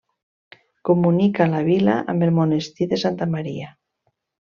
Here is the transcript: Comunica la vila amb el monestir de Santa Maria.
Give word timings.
Comunica 0.89 1.47
la 1.51 1.59
vila 1.67 1.97
amb 2.13 2.27
el 2.29 2.33
monestir 2.39 2.89
de 2.95 2.99
Santa 3.03 3.29
Maria. 3.35 3.71